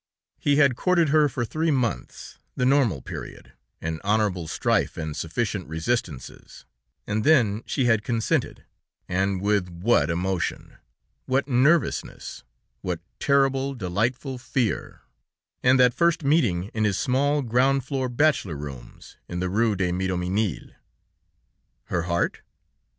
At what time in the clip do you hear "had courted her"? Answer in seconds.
0.55-1.29